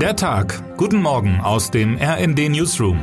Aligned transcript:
Der 0.00 0.14
Tag. 0.14 0.76
Guten 0.76 1.00
Morgen 1.00 1.40
aus 1.40 1.70
dem 1.70 1.96
RND 1.96 2.50
Newsroom. 2.50 2.98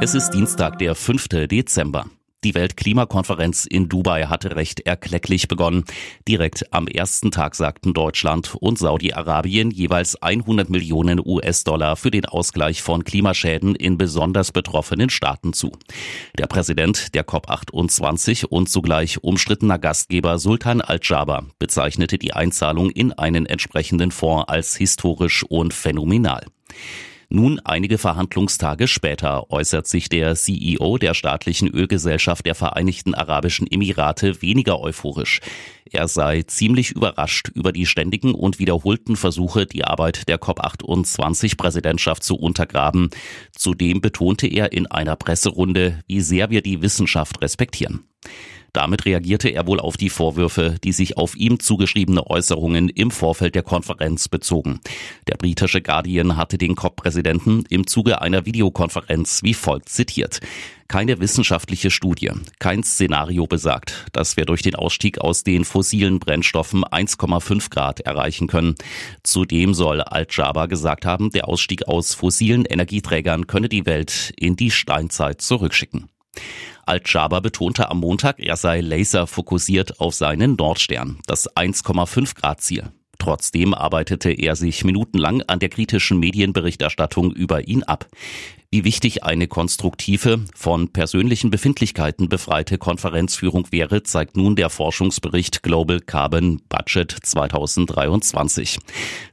Es 0.00 0.14
ist 0.14 0.30
Dienstag, 0.30 0.78
der 0.78 0.94
5. 0.94 1.28
Dezember. 1.28 2.06
Die 2.44 2.54
Weltklimakonferenz 2.56 3.66
in 3.66 3.88
Dubai 3.88 4.24
hatte 4.24 4.56
recht 4.56 4.80
erklecklich 4.80 5.46
begonnen. 5.46 5.84
Direkt 6.26 6.72
am 6.72 6.88
ersten 6.88 7.30
Tag 7.30 7.54
sagten 7.54 7.94
Deutschland 7.94 8.56
und 8.58 8.80
Saudi-Arabien 8.80 9.70
jeweils 9.70 10.20
100 10.20 10.68
Millionen 10.68 11.20
US-Dollar 11.24 11.94
für 11.94 12.10
den 12.10 12.24
Ausgleich 12.24 12.82
von 12.82 13.04
Klimaschäden 13.04 13.76
in 13.76 13.96
besonders 13.96 14.50
betroffenen 14.50 15.08
Staaten 15.08 15.52
zu. 15.52 15.70
Der 16.36 16.48
Präsident 16.48 17.14
der 17.14 17.24
COP28 17.24 18.46
und 18.46 18.68
zugleich 18.68 19.22
umstrittener 19.22 19.78
Gastgeber 19.78 20.40
Sultan 20.40 20.80
Al-Jaber 20.80 21.46
bezeichnete 21.60 22.18
die 22.18 22.32
Einzahlung 22.32 22.90
in 22.90 23.12
einen 23.12 23.46
entsprechenden 23.46 24.10
Fonds 24.10 24.48
als 24.48 24.74
historisch 24.74 25.44
und 25.44 25.72
phänomenal. 25.72 26.44
Nun, 27.34 27.60
einige 27.64 27.96
Verhandlungstage 27.96 28.86
später, 28.86 29.50
äußert 29.50 29.86
sich 29.86 30.10
der 30.10 30.34
CEO 30.34 30.98
der 30.98 31.14
staatlichen 31.14 31.66
Ölgesellschaft 31.66 32.44
der 32.44 32.54
Vereinigten 32.54 33.14
Arabischen 33.14 33.66
Emirate 33.66 34.42
weniger 34.42 34.80
euphorisch. 34.80 35.40
Er 35.90 36.08
sei 36.08 36.42
ziemlich 36.42 36.90
überrascht 36.90 37.48
über 37.48 37.72
die 37.72 37.86
ständigen 37.86 38.34
und 38.34 38.58
wiederholten 38.58 39.16
Versuche, 39.16 39.64
die 39.64 39.82
Arbeit 39.82 40.28
der 40.28 40.42
COP28-Präsidentschaft 40.42 42.22
zu 42.22 42.36
untergraben. 42.36 43.08
Zudem 43.56 44.02
betonte 44.02 44.46
er 44.46 44.72
in 44.72 44.86
einer 44.88 45.16
Presserunde, 45.16 46.00
wie 46.06 46.20
sehr 46.20 46.50
wir 46.50 46.60
die 46.60 46.82
Wissenschaft 46.82 47.40
respektieren. 47.40 48.04
Damit 48.72 49.04
reagierte 49.04 49.50
er 49.50 49.66
wohl 49.66 49.80
auf 49.80 49.98
die 49.98 50.08
Vorwürfe, 50.08 50.76
die 50.82 50.92
sich 50.92 51.18
auf 51.18 51.36
ihm 51.36 51.60
zugeschriebene 51.60 52.26
Äußerungen 52.26 52.88
im 52.88 53.10
Vorfeld 53.10 53.54
der 53.54 53.62
Konferenz 53.62 54.28
bezogen. 54.28 54.80
Der 55.28 55.36
britische 55.36 55.82
Guardian 55.82 56.36
hatte 56.36 56.56
den 56.56 56.74
COP-Präsidenten 56.74 57.64
im 57.68 57.86
Zuge 57.86 58.22
einer 58.22 58.46
Videokonferenz 58.46 59.42
wie 59.42 59.52
folgt 59.52 59.90
zitiert. 59.90 60.40
Keine 60.88 61.20
wissenschaftliche 61.20 61.90
Studie, 61.90 62.30
kein 62.58 62.82
Szenario 62.82 63.46
besagt, 63.46 64.06
dass 64.12 64.36
wir 64.36 64.46
durch 64.46 64.62
den 64.62 64.74
Ausstieg 64.74 65.18
aus 65.18 65.42
den 65.42 65.64
fossilen 65.64 66.18
Brennstoffen 66.18 66.84
1,5 66.84 67.70
Grad 67.70 68.00
erreichen 68.00 68.46
können. 68.46 68.74
Zudem 69.22 69.74
soll 69.74 70.00
Al-Jaber 70.00 70.68
gesagt 70.68 71.06
haben, 71.06 71.30
der 71.30 71.48
Ausstieg 71.48 71.88
aus 71.88 72.14
fossilen 72.14 72.64
Energieträgern 72.64 73.46
könne 73.46 73.68
die 73.68 73.86
Welt 73.86 74.32
in 74.36 74.56
die 74.56 74.70
Steinzeit 74.70 75.40
zurückschicken. 75.40 76.08
Al-Jaber 76.84 77.40
betonte 77.40 77.90
am 77.90 78.00
Montag, 78.00 78.38
er 78.38 78.56
sei 78.56 78.80
laser 78.80 79.26
fokussiert 79.26 80.00
auf 80.00 80.14
seinen 80.14 80.56
Nordstern, 80.56 81.18
das 81.26 81.48
1,5 81.54 82.34
Grad 82.34 82.60
Ziel. 82.60 82.90
Trotzdem 83.18 83.72
arbeitete 83.72 84.32
er 84.32 84.56
sich 84.56 84.84
minutenlang 84.84 85.42
an 85.42 85.60
der 85.60 85.68
kritischen 85.68 86.18
Medienberichterstattung 86.18 87.30
über 87.30 87.68
ihn 87.68 87.84
ab. 87.84 88.08
Wie 88.74 88.84
wichtig 88.84 89.22
eine 89.22 89.48
konstruktive, 89.48 90.46
von 90.54 90.94
persönlichen 90.94 91.50
Befindlichkeiten 91.50 92.30
befreite 92.30 92.78
Konferenzführung 92.78 93.70
wäre, 93.70 94.02
zeigt 94.02 94.34
nun 94.34 94.56
der 94.56 94.70
Forschungsbericht 94.70 95.62
Global 95.62 96.00
Carbon 96.00 96.62
Budget 96.70 97.14
2023. 97.22 98.78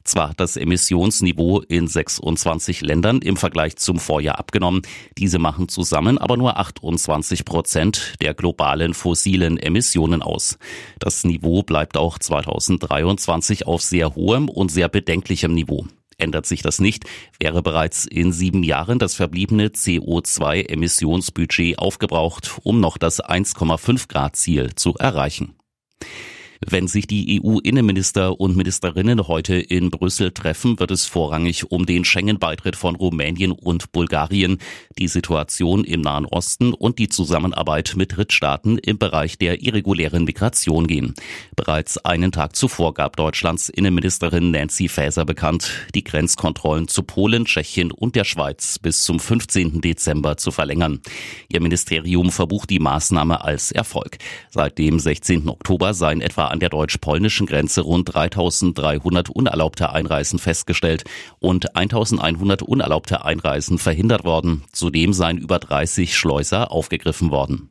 Zwar 0.04 0.28
hat 0.28 0.40
das 0.40 0.58
Emissionsniveau 0.58 1.62
in 1.62 1.88
26 1.88 2.82
Ländern 2.82 3.22
im 3.22 3.38
Vergleich 3.38 3.76
zum 3.76 3.98
Vorjahr 3.98 4.38
abgenommen. 4.38 4.82
Diese 5.16 5.38
machen 5.38 5.70
zusammen 5.70 6.18
aber 6.18 6.36
nur 6.36 6.58
28 6.58 7.46
Prozent 7.46 8.16
der 8.20 8.34
globalen 8.34 8.92
fossilen 8.92 9.56
Emissionen 9.56 10.20
aus. 10.20 10.58
Das 10.98 11.24
Niveau 11.24 11.62
bleibt 11.62 11.96
auch 11.96 12.18
2023 12.18 13.66
auf 13.66 13.80
sehr 13.80 14.14
hohem 14.14 14.50
und 14.50 14.70
sehr 14.70 14.90
bedenklichem 14.90 15.54
Niveau. 15.54 15.86
Ändert 16.20 16.46
sich 16.46 16.62
das 16.62 16.80
nicht, 16.80 17.04
wäre 17.38 17.62
bereits 17.62 18.04
in 18.04 18.32
sieben 18.32 18.62
Jahren 18.62 18.98
das 18.98 19.14
verbliebene 19.14 19.68
CO2-Emissionsbudget 19.68 21.78
aufgebraucht, 21.78 22.58
um 22.62 22.80
noch 22.80 22.98
das 22.98 23.22
1,5 23.22 24.08
Grad 24.08 24.36
Ziel 24.36 24.74
zu 24.74 24.94
erreichen. 24.94 25.54
Wenn 26.66 26.88
sich 26.88 27.06
die 27.06 27.40
EU-Innenminister 27.42 28.38
und 28.38 28.54
Ministerinnen 28.54 29.28
heute 29.28 29.54
in 29.54 29.90
Brüssel 29.90 30.30
treffen, 30.30 30.78
wird 30.78 30.90
es 30.90 31.06
vorrangig 31.06 31.70
um 31.70 31.86
den 31.86 32.04
Schengen-Beitritt 32.04 32.76
von 32.76 32.96
Rumänien 32.96 33.50
und 33.50 33.92
Bulgarien, 33.92 34.58
die 34.98 35.08
Situation 35.08 35.84
im 35.84 36.02
Nahen 36.02 36.26
Osten 36.26 36.74
und 36.74 36.98
die 36.98 37.08
Zusammenarbeit 37.08 37.94
mit 37.96 38.14
Drittstaaten 38.14 38.76
im 38.76 38.98
Bereich 38.98 39.38
der 39.38 39.62
irregulären 39.62 40.24
Migration 40.24 40.86
gehen. 40.86 41.14
Bereits 41.56 41.96
einen 41.96 42.30
Tag 42.30 42.54
zuvor 42.54 42.92
gab 42.92 43.16
Deutschlands 43.16 43.70
Innenministerin 43.70 44.50
Nancy 44.50 44.88
Faeser 44.88 45.24
bekannt, 45.24 45.72
die 45.94 46.04
Grenzkontrollen 46.04 46.88
zu 46.88 47.04
Polen, 47.04 47.46
Tschechien 47.46 47.90
und 47.90 48.16
der 48.16 48.24
Schweiz 48.24 48.78
bis 48.78 49.04
zum 49.04 49.18
15. 49.18 49.80
Dezember 49.80 50.36
zu 50.36 50.50
verlängern. 50.50 51.00
Ihr 51.48 51.62
Ministerium 51.62 52.30
verbucht 52.30 52.68
die 52.68 52.80
Maßnahme 52.80 53.42
als 53.42 53.72
Erfolg. 53.72 54.18
Seit 54.50 54.76
dem 54.76 54.98
16. 54.98 55.48
Oktober 55.48 55.94
seien 55.94 56.20
etwa 56.20 56.49
an 56.50 56.60
der 56.60 56.68
deutsch-polnischen 56.68 57.46
Grenze 57.46 57.82
rund 57.82 58.14
3300 58.14 59.30
unerlaubte 59.30 59.92
Einreisen 59.92 60.38
festgestellt 60.38 61.04
und 61.38 61.76
1100 61.76 62.62
unerlaubte 62.62 63.24
Einreisen 63.24 63.78
verhindert 63.78 64.24
worden. 64.24 64.64
Zudem 64.72 65.12
seien 65.12 65.38
über 65.38 65.58
30 65.58 66.16
Schleuser 66.16 66.70
aufgegriffen 66.70 67.30
worden. 67.30 67.70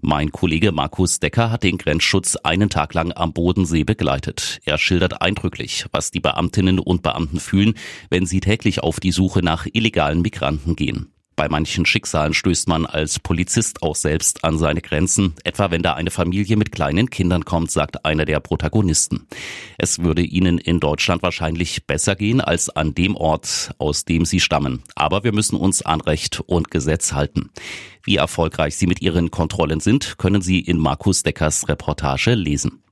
Mein 0.00 0.32
Kollege 0.32 0.72
Markus 0.72 1.20
Decker 1.20 1.50
hat 1.50 1.62
den 1.62 1.78
Grenzschutz 1.78 2.36
einen 2.36 2.70
Tag 2.70 2.94
lang 2.94 3.12
am 3.14 3.32
Bodensee 3.32 3.84
begleitet. 3.84 4.60
Er 4.64 4.78
schildert 4.78 5.22
eindrücklich, 5.22 5.86
was 5.92 6.10
die 6.10 6.20
Beamtinnen 6.20 6.78
und 6.78 7.02
Beamten 7.02 7.38
fühlen, 7.38 7.74
wenn 8.10 8.26
sie 8.26 8.40
täglich 8.40 8.82
auf 8.82 8.98
die 8.98 9.12
Suche 9.12 9.42
nach 9.42 9.66
illegalen 9.72 10.22
Migranten 10.22 10.74
gehen. 10.76 11.12
Bei 11.42 11.48
manchen 11.48 11.84
Schicksalen 11.84 12.34
stößt 12.34 12.68
man 12.68 12.86
als 12.86 13.18
Polizist 13.18 13.82
auch 13.82 13.96
selbst 13.96 14.44
an 14.44 14.58
seine 14.58 14.80
Grenzen, 14.80 15.34
etwa 15.42 15.72
wenn 15.72 15.82
da 15.82 15.94
eine 15.94 16.12
Familie 16.12 16.56
mit 16.56 16.70
kleinen 16.70 17.10
Kindern 17.10 17.44
kommt, 17.44 17.72
sagt 17.72 18.04
einer 18.04 18.24
der 18.24 18.38
Protagonisten. 18.38 19.26
Es 19.76 19.98
würde 19.98 20.22
ihnen 20.22 20.58
in 20.58 20.78
Deutschland 20.78 21.20
wahrscheinlich 21.24 21.84
besser 21.84 22.14
gehen 22.14 22.40
als 22.40 22.70
an 22.70 22.94
dem 22.94 23.16
Ort, 23.16 23.74
aus 23.78 24.04
dem 24.04 24.24
sie 24.24 24.38
stammen. 24.38 24.84
Aber 24.94 25.24
wir 25.24 25.32
müssen 25.32 25.56
uns 25.56 25.82
an 25.82 26.00
Recht 26.00 26.38
und 26.38 26.70
Gesetz 26.70 27.12
halten. 27.12 27.50
Wie 28.04 28.18
erfolgreich 28.18 28.76
sie 28.76 28.86
mit 28.86 29.02
ihren 29.02 29.32
Kontrollen 29.32 29.80
sind, 29.80 30.18
können 30.18 30.42
Sie 30.42 30.60
in 30.60 30.78
Markus 30.78 31.24
Deckers 31.24 31.68
Reportage 31.68 32.34
lesen. 32.34 32.84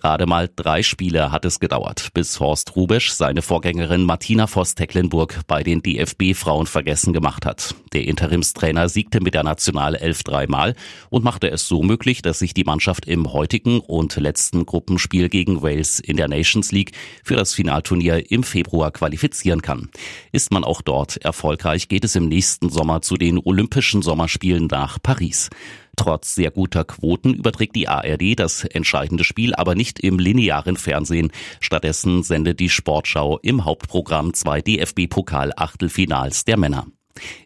Gerade 0.00 0.26
mal 0.26 0.50
drei 0.54 0.82
Spiele 0.82 1.30
hat 1.30 1.44
es 1.44 1.60
gedauert, 1.60 2.08
bis 2.14 2.40
Horst 2.40 2.74
Rubesch 2.74 3.12
seine 3.12 3.42
Vorgängerin 3.42 4.04
Martina 4.04 4.48
Voss-Tecklenburg 4.48 5.42
bei 5.46 5.62
den 5.62 5.82
DFB-Frauen 5.82 6.66
vergessen 6.66 7.12
gemacht 7.12 7.46
hat. 7.46 7.76
Der 7.92 8.04
Interimstrainer 8.04 8.88
siegte 8.88 9.20
mit 9.20 9.34
der 9.34 9.44
Nationalelf 9.44 10.24
dreimal 10.24 10.74
und 11.10 11.22
machte 11.22 11.48
es 11.48 11.68
so 11.68 11.84
möglich, 11.84 12.22
dass 12.22 12.40
sich 12.40 12.54
die 12.54 12.64
Mannschaft 12.64 13.06
im 13.06 13.32
heutigen 13.32 13.78
und 13.78 14.16
letzten 14.16 14.66
Gruppenspiel 14.66 15.28
gegen 15.28 15.62
Wales 15.62 16.00
in 16.00 16.16
der 16.16 16.26
Nations 16.26 16.72
League 16.72 16.90
für 17.22 17.36
das 17.36 17.54
Finalturnier 17.54 18.32
im 18.32 18.42
Februar 18.42 18.90
qualifizieren 18.90 19.62
kann. 19.62 19.90
Ist 20.32 20.50
man 20.50 20.64
auch 20.64 20.82
dort 20.82 21.18
erfolgreich, 21.18 21.86
geht 21.86 22.04
es 22.04 22.16
im 22.16 22.26
nächsten 22.26 22.68
Sommer 22.68 23.00
zu 23.00 23.16
den 23.16 23.38
Olympischen 23.38 24.02
Sommerspielen 24.02 24.66
nach 24.66 24.98
Paris. 25.00 25.50
Trotz 25.96 26.34
sehr 26.34 26.50
guter 26.50 26.84
Quoten 26.84 27.34
überträgt 27.34 27.76
die 27.76 27.88
ARD 27.88 28.38
das 28.38 28.64
entscheidende 28.64 29.24
Spiel 29.24 29.54
aber 29.54 29.74
nicht 29.74 30.00
im 30.00 30.18
linearen 30.18 30.76
Fernsehen. 30.76 31.32
Stattdessen 31.60 32.22
sendet 32.22 32.60
die 32.60 32.68
Sportschau 32.68 33.38
im 33.42 33.64
Hauptprogramm 33.64 34.34
zwei 34.34 34.60
DFB-Pokal-Achtelfinals 34.60 36.44
der 36.44 36.56
Männer. 36.56 36.86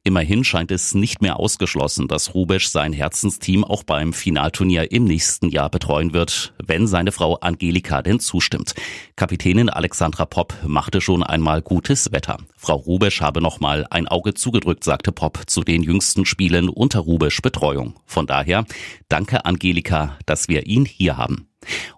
Immerhin 0.03 0.45
scheint 0.45 0.71
es 0.71 0.95
nicht 0.95 1.21
mehr 1.21 1.39
ausgeschlossen, 1.39 2.09
dass 2.09 2.35
Rubesch 2.35 2.69
sein 2.69 2.93
Herzensteam 2.93 3.65
auch 3.65 3.83
beim 3.83 4.13
Finalturnier 4.13 4.91
im 4.93 5.05
nächsten 5.05 5.49
Jahr 5.49 5.71
betreuen 5.71 6.13
wird, 6.13 6.55
wenn 6.65 6.87
seine 6.87 7.13
Frau 7.13 7.37
Angelika 7.37 8.03
denn 8.03 8.21
zustimmt. 8.21 8.75
Kapitänin 9.17 9.69
Alexandra 9.69 10.25
Popp 10.25 10.55
machte 10.67 11.01
schon 11.01 11.23
einmal 11.23 11.63
gutes 11.63 12.13
Wetter. 12.13 12.39
Frau 12.57 12.77
Rubesch 12.77 13.21
habe 13.21 13.41
noch 13.41 13.61
mal 13.61 13.87
ein 13.91 14.09
Auge 14.09 14.35
zugedrückt, 14.35 14.85
sagte 14.85 15.13
Popp 15.13 15.43
zu 15.47 15.63
den 15.63 15.83
jüngsten 15.83 16.25
Spielen 16.25 16.69
unter 16.69 17.01
Rubesch 17.01 17.43
Betreuung. 17.43 17.95
Von 18.07 18.27
daher, 18.27 18.65
danke 19.09 19.45
Angelika, 19.45 20.17
dass 20.27 20.49
wir 20.49 20.67
ihn 20.67 20.85
hier 20.85 21.17
haben. 21.17 21.49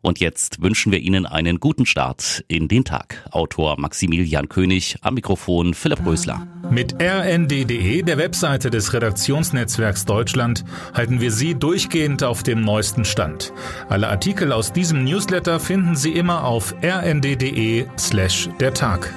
Und 0.00 0.20
jetzt 0.20 0.62
wünschen 0.62 0.92
wir 0.92 1.00
Ihnen 1.00 1.26
einen 1.26 1.60
guten 1.60 1.86
Start 1.86 2.44
in 2.48 2.68
den 2.68 2.84
Tag. 2.84 3.28
Autor 3.30 3.78
Maximilian 3.78 4.48
König, 4.48 4.96
am 5.02 5.14
Mikrofon 5.14 5.74
Philipp 5.74 6.04
Rösler. 6.04 6.46
Mit 6.70 6.94
rnd.de, 7.00 8.02
der 8.02 8.18
Webseite 8.18 8.70
des 8.70 8.92
Redaktionsnetzwerks 8.92 10.04
Deutschland, 10.04 10.64
halten 10.94 11.20
wir 11.20 11.32
Sie 11.32 11.54
durchgehend 11.54 12.22
auf 12.22 12.42
dem 12.42 12.62
neuesten 12.62 13.04
Stand. 13.04 13.52
Alle 13.88 14.08
Artikel 14.08 14.52
aus 14.52 14.72
diesem 14.72 15.04
Newsletter 15.04 15.60
finden 15.60 15.96
Sie 15.96 16.12
immer 16.12 16.44
auf 16.44 16.74
rnd.de 16.82 17.86
slash 17.98 18.48
der 18.60 18.74
Tag. 18.74 19.12